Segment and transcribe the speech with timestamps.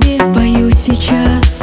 [0.00, 1.57] тебе пою сейчас.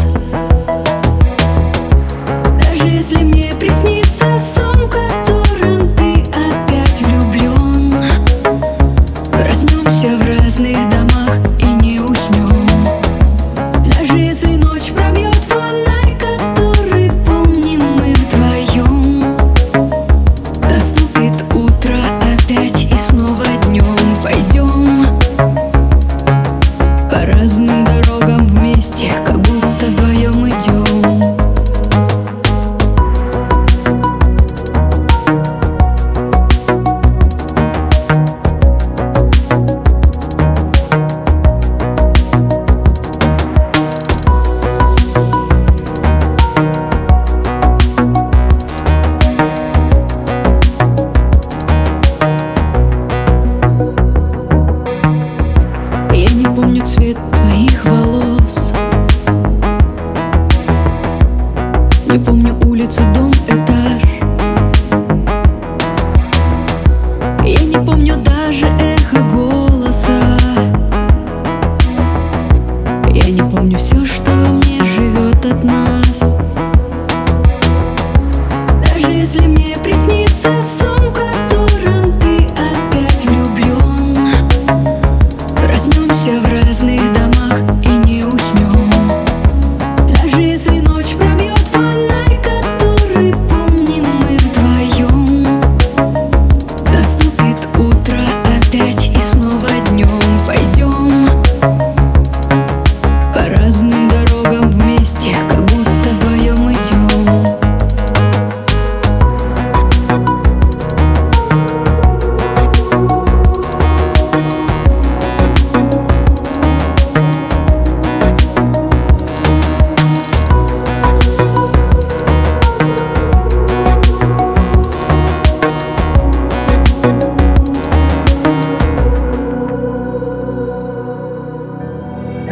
[73.56, 74.34] помню все, что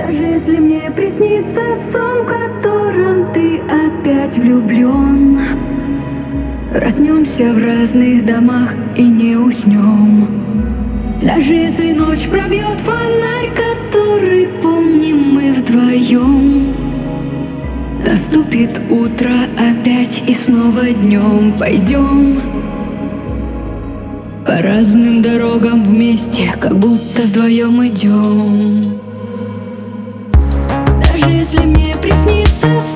[0.06, 1.62] Даже если мне приснится
[1.94, 5.40] сон, которым ты опять влюблен
[6.74, 10.28] Проснемся в разных домах и не уснем
[11.22, 16.76] Даже если ночь пробьет фонарь, который помним мы вдвоем
[18.06, 22.42] Наступит утро опять и снова днем пойдем
[24.46, 29.03] по разным дорогам вместе, как будто вдвоем идем
[31.54, 32.93] если мне приснится